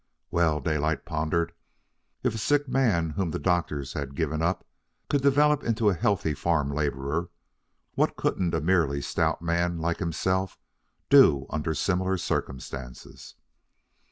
[0.31, 1.53] Well, Daylight pondered,
[2.23, 4.65] if a sick man whom the doctors had given up
[5.11, 7.29] could develop into a healthy farm laborer,
[7.93, 10.57] what couldn't a merely stout man like himself
[11.11, 13.35] do under similar circumstances?